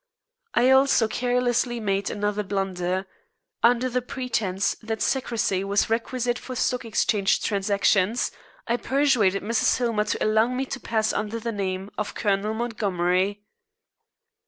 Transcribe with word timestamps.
I 0.55 0.71
also 0.71 1.07
carelessly 1.07 1.79
made 1.79 2.09
another 2.09 2.41
blunder. 2.41 3.05
Under 3.61 3.87
the 3.87 4.01
pretence 4.01 4.73
that 4.81 4.99
secrecy 4.99 5.63
was 5.63 5.91
requisite 5.91 6.39
for 6.39 6.55
Stock 6.55 6.85
Exchange 6.85 7.39
transactions, 7.43 8.31
I 8.67 8.77
persuaded 8.77 9.43
Mrs. 9.43 9.77
Hillmer 9.77 10.05
to 10.05 10.25
allow 10.25 10.47
me 10.47 10.65
to 10.65 10.79
pass 10.79 11.13
under 11.13 11.39
the 11.39 11.51
name 11.51 11.91
of 11.99 12.15
Colonel 12.15 12.55
Montgomery. 12.55 13.43